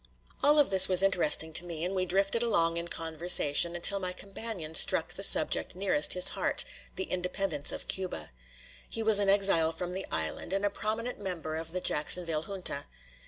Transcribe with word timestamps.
All 0.41 0.57
of 0.57 0.71
this 0.71 0.87
was 0.87 1.03
interesting 1.03 1.53
to 1.53 1.63
me; 1.63 1.85
and 1.85 1.93
we 1.93 2.07
drifted 2.07 2.41
along 2.41 2.75
in 2.77 2.87
conversation 2.87 3.75
until 3.75 3.99
my 3.99 4.13
companion 4.13 4.73
struck 4.73 5.13
the 5.13 5.21
subject 5.21 5.75
nearest 5.75 6.13
his 6.13 6.29
heart, 6.29 6.65
the 6.95 7.03
independence 7.03 7.71
of 7.71 7.87
Cuba. 7.87 8.31
He 8.89 9.03
was 9.03 9.19
an 9.19 9.29
exile 9.29 9.71
from 9.71 9.93
the 9.93 10.07
island, 10.11 10.53
and 10.53 10.65
a 10.65 10.71
prominent 10.71 11.19
member 11.19 11.55
of 11.55 11.71
the 11.71 11.81
Jacksonville 11.81 12.41
Junta. 12.45 12.87